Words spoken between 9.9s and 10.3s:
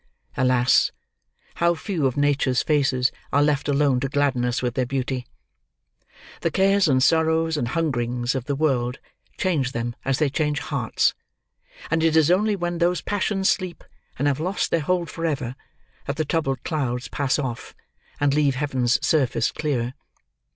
as they